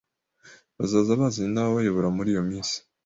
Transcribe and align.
Bazaza 0.77 1.11
bazanye 1.21 1.49
nababayobora 1.51 2.07
muri 2.17 2.29
iyo 2.33 2.43
minsi 2.49 2.75